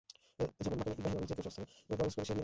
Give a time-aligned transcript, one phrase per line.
[0.59, 2.39] যেমন মাকামে ইবরাহীম এবং যে কেউ সেস্থানে প্রবেশ করে সে নিরাপদ।